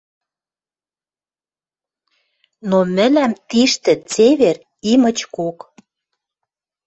[2.69, 4.57] Но мӹлӓм тиштӹ цевер
[4.89, 5.57] и мычкок.